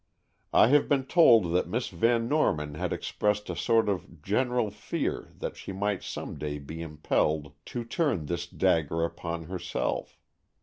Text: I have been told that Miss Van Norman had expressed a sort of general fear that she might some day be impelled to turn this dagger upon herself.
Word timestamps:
I 0.51 0.69
have 0.69 0.89
been 0.89 1.03
told 1.05 1.53
that 1.53 1.67
Miss 1.67 1.89
Van 1.89 2.27
Norman 2.27 2.73
had 2.73 2.91
expressed 2.91 3.51
a 3.51 3.55
sort 3.55 3.87
of 3.87 4.23
general 4.23 4.71
fear 4.71 5.31
that 5.37 5.55
she 5.55 5.71
might 5.73 6.01
some 6.01 6.39
day 6.39 6.57
be 6.57 6.81
impelled 6.81 7.53
to 7.65 7.85
turn 7.85 8.25
this 8.25 8.47
dagger 8.47 9.03
upon 9.03 9.43
herself. 9.43 10.17